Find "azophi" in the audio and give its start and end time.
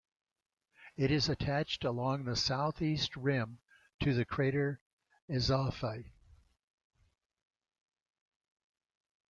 5.29-6.11